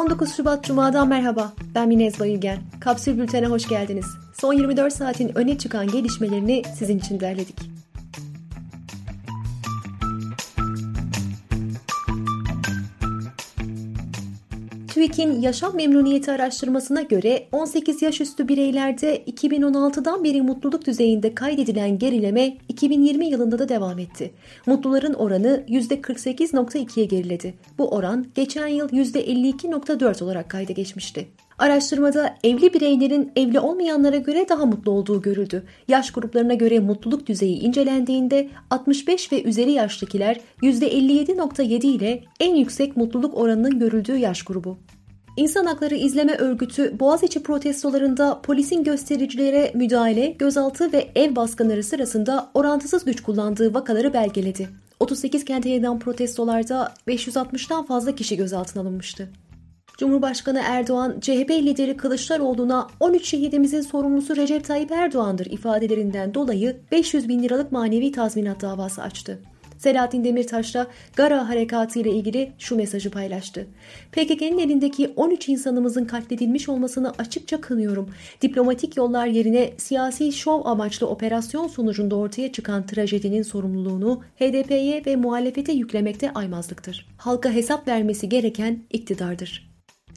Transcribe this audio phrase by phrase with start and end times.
[0.00, 1.52] 19 Şubat Cuma'dan merhaba.
[1.74, 2.58] Ben Minez Bayülgen.
[2.80, 4.06] Kapsül Bülten'e hoş geldiniz.
[4.40, 7.79] Son 24 saatin öne çıkan gelişmelerini sizin için derledik.
[15.00, 22.56] TÜİK'in yaşam memnuniyeti araştırmasına göre 18 yaş üstü bireylerde 2016'dan beri mutluluk düzeyinde kaydedilen gerileme
[22.68, 24.30] 2020 yılında da devam etti.
[24.66, 27.54] Mutluların oranı %48.2'ye geriledi.
[27.78, 31.28] Bu oran geçen yıl %52.4 olarak kayda geçmişti.
[31.60, 35.62] Araştırmada evli bireylerin evli olmayanlara göre daha mutlu olduğu görüldü.
[35.88, 43.36] Yaş gruplarına göre mutluluk düzeyi incelendiğinde 65 ve üzeri yaştakiler %57.7 ile en yüksek mutluluk
[43.36, 44.78] oranının görüldüğü yaş grubu.
[45.36, 53.04] İnsan Hakları İzleme Örgütü Boğaziçi protestolarında polisin göstericilere müdahale, gözaltı ve ev baskınları sırasında orantısız
[53.04, 54.68] güç kullandığı vakaları belgeledi.
[55.00, 59.28] 38 kente yayılan protestolarda 560'tan fazla kişi gözaltına alınmıştı.
[60.00, 67.42] Cumhurbaşkanı Erdoğan, CHP lideri Kılıçdaroğlu'na 13 şehidimizin sorumlusu Recep Tayyip Erdoğan'dır ifadelerinden dolayı 500 bin
[67.42, 69.38] liralık manevi tazminat davası açtı.
[69.78, 73.66] Selahattin Demirtaş da Gara Harekatı ile ilgili şu mesajı paylaştı.
[74.12, 78.10] PKK'nın elindeki 13 insanımızın katledilmiş olmasını açıkça kınıyorum.
[78.42, 85.72] Diplomatik yollar yerine siyasi şov amaçlı operasyon sonucunda ortaya çıkan trajedinin sorumluluğunu HDP'ye ve muhalefete
[85.72, 87.06] yüklemekte aymazlıktır.
[87.16, 89.69] Halka hesap vermesi gereken iktidardır.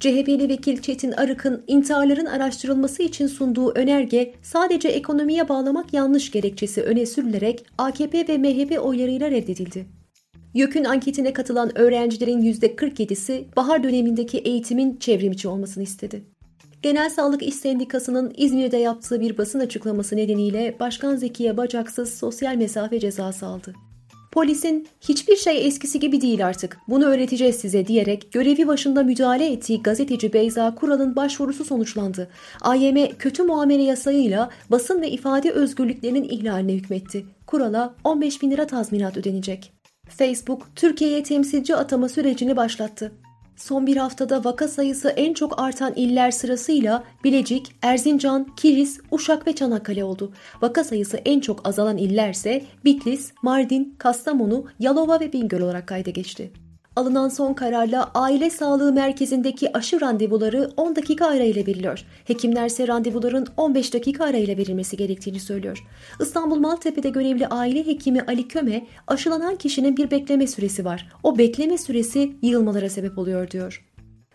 [0.00, 7.06] CHP'li vekil Çetin Arık'ın intiharların araştırılması için sunduğu önerge sadece ekonomiye bağlamak yanlış gerekçesi öne
[7.06, 9.86] sürülerek AKP ve MHP oylarıyla reddedildi.
[10.54, 16.24] YÖK'ün anketine katılan öğrencilerin %47'si bahar dönemindeki eğitimin çevrimiçi olmasını istedi.
[16.82, 23.00] Genel Sağlık İş Sendikası'nın İzmir'de yaptığı bir basın açıklaması nedeniyle Başkan Zekiye Bacaksız sosyal mesafe
[23.00, 23.74] cezası aldı.
[24.36, 29.82] Polisin hiçbir şey eskisi gibi değil artık bunu öğreteceğiz size diyerek görevi başında müdahale ettiği
[29.82, 32.28] gazeteci Beyza Kural'ın başvurusu sonuçlandı.
[32.60, 37.26] AYM kötü muamele yasayıyla basın ve ifade özgürlüklerinin ihlaline hükmetti.
[37.46, 39.72] Kural'a 15 bin lira tazminat ödenecek.
[40.08, 43.12] Facebook, Türkiye'ye temsilci atama sürecini başlattı.
[43.56, 49.54] Son bir haftada vaka sayısı en çok artan iller sırasıyla Bilecik, Erzincan, Kilis, Uşak ve
[49.54, 50.32] Çanakkale oldu.
[50.62, 56.52] Vaka sayısı en çok azalan illerse Bitlis, Mardin, Kastamonu, Yalova ve Bingöl olarak kayda geçti.
[56.96, 62.04] Alınan son kararla aile sağlığı merkezindeki aşı randevuları 10 dakika arayla veriliyor.
[62.24, 65.86] Hekimler ise randevuların 15 dakika arayla verilmesi gerektiğini söylüyor.
[66.20, 71.08] İstanbul Maltepe'de görevli aile hekimi Ali Köme, aşılanan kişinin bir bekleme süresi var.
[71.22, 73.84] O bekleme süresi yığılmalara sebep oluyor diyor.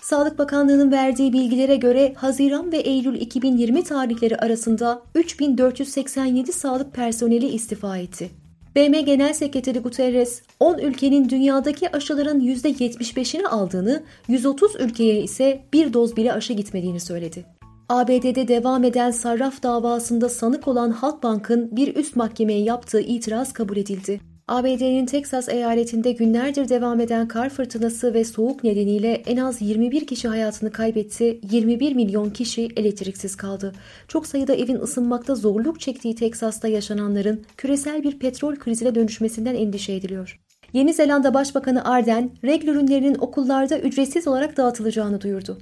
[0.00, 7.98] Sağlık Bakanlığı'nın verdiği bilgilere göre Haziran ve Eylül 2020 tarihleri arasında 3487 sağlık personeli istifa
[7.98, 8.30] etti.
[8.76, 16.16] BM Genel Sekreteri Guterres, 10 ülkenin dünyadaki aşıların %75'ini aldığını, 130 ülkeye ise bir doz
[16.16, 17.44] bile aşı gitmediğini söyledi.
[17.88, 24.29] ABD'de devam eden sarraf davasında sanık olan Halkbank'ın bir üst mahkemeye yaptığı itiraz kabul edildi.
[24.50, 30.28] ABD'nin Teksas eyaletinde günlerdir devam eden kar fırtınası ve soğuk nedeniyle en az 21 kişi
[30.28, 33.72] hayatını kaybetti, 21 milyon kişi elektriksiz kaldı.
[34.08, 40.40] Çok sayıda evin ısınmakta zorluk çektiği Teksas'ta yaşananların küresel bir petrol krizine dönüşmesinden endişe ediliyor.
[40.72, 45.58] Yeni Zelanda Başbakanı Arden, regl ürünlerinin okullarda ücretsiz olarak dağıtılacağını duyurdu.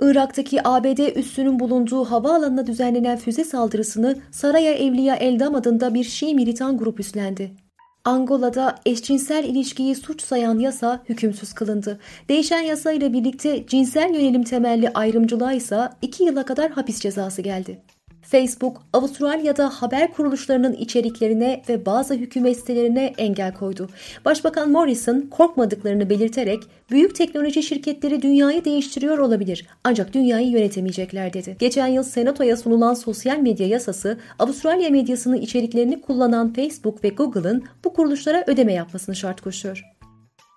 [0.00, 6.78] Irak'taki ABD üssünün bulunduğu havaalanına düzenlenen füze saldırısını Saraya Evliya Eldam adında bir Şii militan
[6.78, 7.69] grup üstlendi.
[8.04, 12.00] Angola'da eşcinsel ilişkiyi suç sayan yasa hükümsüz kılındı.
[12.28, 17.82] Değişen yasa ile birlikte cinsel yönelim temelli ayrımcılığa ise 2 yıla kadar hapis cezası geldi.
[18.30, 23.88] Facebook, Avustralya'da haber kuruluşlarının içeriklerine ve bazı hükümet sitelerine engel koydu.
[24.24, 31.56] Başbakan Morrison korkmadıklarını belirterek büyük teknoloji şirketleri dünyayı değiştiriyor olabilir ancak dünyayı yönetemeyecekler dedi.
[31.58, 37.92] Geçen yıl Senato'ya sunulan sosyal medya yasası Avustralya medyasının içeriklerini kullanan Facebook ve Google'ın bu
[37.92, 39.99] kuruluşlara ödeme yapmasını şart koşuyor.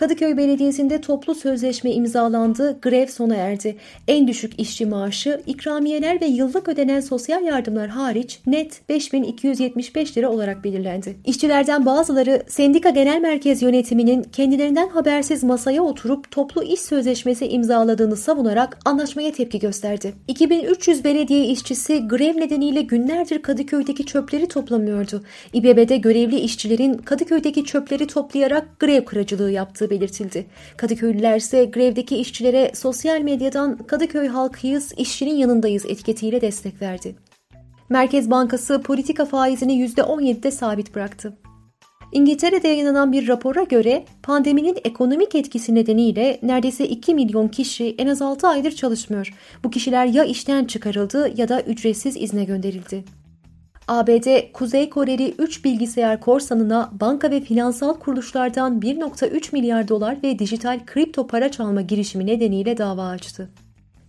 [0.03, 3.75] Kadıköy Belediyesi'nde toplu sözleşme imzalandı, grev sona erdi.
[4.07, 10.63] En düşük işçi maaşı, ikramiyeler ve yıllık ödenen sosyal yardımlar hariç net 5275 lira olarak
[10.63, 11.15] belirlendi.
[11.25, 18.79] İşçilerden bazıları Sendika Genel Merkez Yönetiminin kendilerinden habersiz masaya oturup toplu iş sözleşmesi imzaladığını savunarak
[18.85, 20.13] anlaşmaya tepki gösterdi.
[20.27, 25.23] 2300 belediye işçisi grev nedeniyle günlerdir Kadıköy'deki çöpleri toplamıyordu.
[25.53, 30.45] İBB'de görevli işçilerin Kadıköy'deki çöpleri toplayarak grev kırıcılığı yaptığı belirtildi.
[30.77, 37.15] Kadıköylüler ise grevdeki işçilere sosyal medyadan Kadıköy halkıyız, işçinin yanındayız etiketiyle destek verdi.
[37.89, 41.33] Merkez Bankası politika faizini %17'de sabit bıraktı.
[42.11, 48.21] İngiltere'de yayınlanan bir rapora göre pandeminin ekonomik etkisi nedeniyle neredeyse 2 milyon kişi en az
[48.21, 49.33] 6 aydır çalışmıyor.
[49.63, 53.03] Bu kişiler ya işten çıkarıldı ya da ücretsiz izne gönderildi.
[53.87, 60.79] ABD, Kuzey Koreli 3 bilgisayar korsanına banka ve finansal kuruluşlardan 1.3 milyar dolar ve dijital
[60.85, 63.49] kripto para çalma girişimi nedeniyle dava açtı.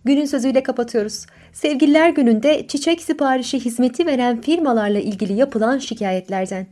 [0.05, 1.25] Günün sözüyle kapatıyoruz.
[1.53, 6.67] Sevgililer gününde çiçek siparişi hizmeti veren firmalarla ilgili yapılan şikayetlerden.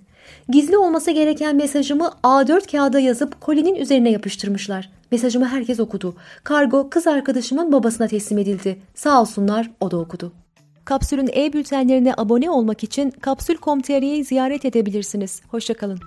[0.49, 4.89] Gizli olması gereken mesajımı A4 kağıda yazıp kolinin üzerine yapıştırmışlar.
[5.11, 6.15] Mesajımı herkes okudu.
[6.43, 8.79] Kargo kız arkadaşımın babasına teslim edildi.
[8.95, 10.42] Sağ olsunlar o da okudu.
[10.85, 15.41] Kapsül'ün e-bültenlerine abone olmak için kapsül.com.tr'yi ziyaret edebilirsiniz.
[15.47, 15.99] Hoşçakalın.